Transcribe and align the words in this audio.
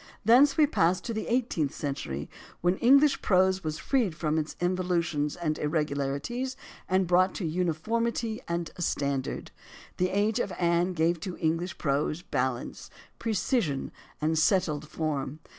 Thence 0.25 0.57
we 0.57 0.65
pass 0.65 0.99
to 1.01 1.13
the 1.13 1.27
eighteenth 1.27 1.75
century, 1.75 2.27
when 2.61 2.77
English 2.77 3.21
prose 3.21 3.63
was 3.63 3.77
freed 3.77 4.15
from 4.15 4.39
its 4.39 4.55
involutions 4.59 5.35
and 5.35 5.59
ir 5.59 5.69
regularities 5.69 6.57
and 6.89 7.05
brought 7.05 7.35
to 7.35 7.45
uniformity 7.45 8.41
and 8.47 8.65
to 8.65 8.73
a 8.77 8.81
stand 8.81 9.27
ard. 9.27 9.51
The 9.97 10.09
age 10.09 10.39
of 10.39 10.51
Anne 10.57 10.93
gave 10.93 11.19
to 11.19 11.37
English 11.37 11.77
prose 11.77 12.23
balance, 12.23 12.89
precision, 13.19 13.91
and 14.19 14.39
settled 14.39 14.87
form. 14.87 15.37